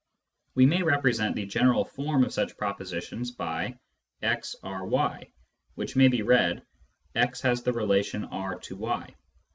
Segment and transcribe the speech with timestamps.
[0.55, 3.77] We may represent the general form of such propositions by"
[4.23, 5.31] x R y"
[5.75, 6.63] which may be read"
[7.15, 9.15] x has the relation R to y."